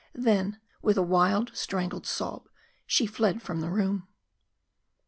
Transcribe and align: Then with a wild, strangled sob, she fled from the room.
Then 0.15 0.59
with 0.81 0.97
a 0.97 1.03
wild, 1.03 1.51
strangled 1.55 2.07
sob, 2.07 2.49
she 2.87 3.05
fled 3.05 3.43
from 3.43 3.61
the 3.61 3.69
room. 3.69 4.07